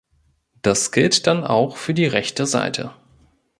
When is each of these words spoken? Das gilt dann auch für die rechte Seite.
Das 0.63 0.91
gilt 0.91 1.27
dann 1.27 1.43
auch 1.43 1.77
für 1.77 1.93
die 1.93 2.07
rechte 2.07 2.47
Seite. 2.47 2.95